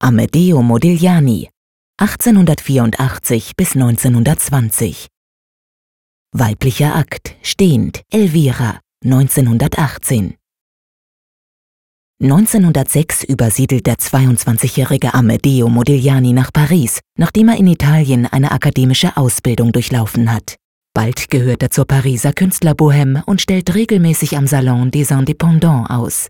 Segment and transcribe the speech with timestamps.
[0.00, 1.50] Amedeo Modigliani
[2.00, 5.08] 1884 bis 1920
[6.32, 10.36] Weiblicher Akt stehend Elvira 1918
[12.22, 19.72] 1906 übersiedelt der 22-jährige Amedeo Modigliani nach Paris, nachdem er in Italien eine akademische Ausbildung
[19.72, 20.54] durchlaufen hat.
[20.94, 26.28] Bald gehört er zur Pariser Künstlerbohème und stellt regelmäßig am Salon des Indépendants aus.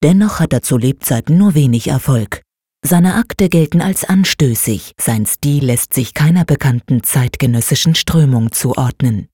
[0.00, 2.42] Dennoch hat er zu Lebzeiten nur wenig Erfolg.
[2.82, 9.28] Seine Akte gelten als anstößig, sein Stil lässt sich keiner bekannten zeitgenössischen Strömung zuordnen.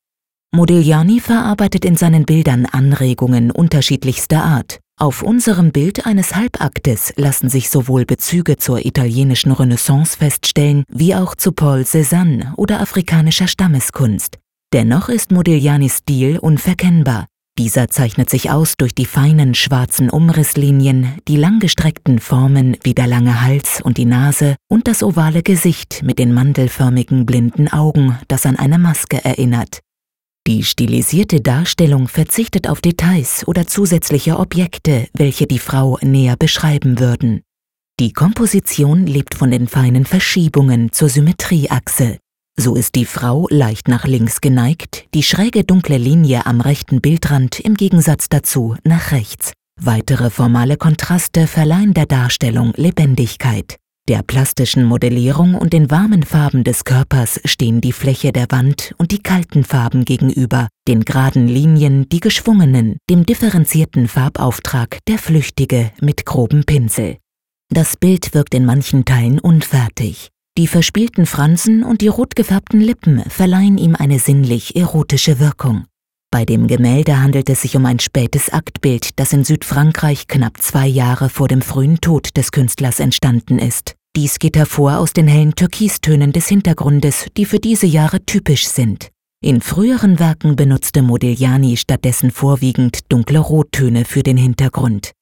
[0.52, 4.80] Modigliani verarbeitet in seinen Bildern Anregungen unterschiedlichster Art.
[4.98, 11.34] Auf unserem Bild eines Halbaktes lassen sich sowohl Bezüge zur italienischen Renaissance feststellen, wie auch
[11.34, 14.38] zu Paul Cézanne oder afrikanischer Stammeskunst.
[14.72, 17.26] Dennoch ist Modiglianis Stil unverkennbar.
[17.58, 23.40] Dieser zeichnet sich aus durch die feinen schwarzen Umrisslinien, die langgestreckten Formen wie der lange
[23.40, 28.56] Hals und die Nase und das ovale Gesicht mit den mandelförmigen blinden Augen, das an
[28.56, 29.80] eine Maske erinnert.
[30.46, 37.40] Die stilisierte Darstellung verzichtet auf Details oder zusätzliche Objekte, welche die Frau näher beschreiben würden.
[37.98, 42.18] Die Komposition lebt von den feinen Verschiebungen zur Symmetrieachse,
[42.58, 47.60] so ist die Frau leicht nach links geneigt, die schräge dunkle Linie am rechten Bildrand
[47.60, 49.52] im Gegensatz dazu nach rechts.
[49.80, 53.76] Weitere formale Kontraste verleihen der Darstellung Lebendigkeit.
[54.08, 59.10] Der plastischen Modellierung und den warmen Farben des Körpers stehen die Fläche der Wand und
[59.10, 66.24] die kalten Farben gegenüber, den geraden Linien die geschwungenen, dem differenzierten Farbauftrag der Flüchtige mit
[66.24, 67.18] grobem Pinsel.
[67.68, 70.30] Das Bild wirkt in manchen Teilen unfertig.
[70.58, 75.84] Die verspielten Fransen und die rot gefärbten Lippen verleihen ihm eine sinnlich erotische Wirkung.
[76.30, 80.86] Bei dem Gemälde handelt es sich um ein spätes Aktbild, das in Südfrankreich knapp zwei
[80.86, 83.94] Jahre vor dem frühen Tod des Künstlers entstanden ist.
[84.16, 89.10] Dies geht hervor aus den hellen Türkistönen des Hintergrundes, die für diese Jahre typisch sind.
[89.42, 95.12] In früheren Werken benutzte Modigliani stattdessen vorwiegend dunkle Rottöne für den Hintergrund.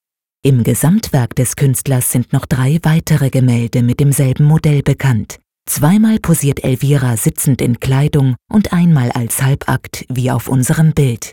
[0.47, 5.39] Im Gesamtwerk des Künstlers sind noch drei weitere Gemälde mit demselben Modell bekannt.
[5.65, 11.33] Zweimal posiert Elvira sitzend in Kleidung und einmal als Halbakt wie auf unserem Bild.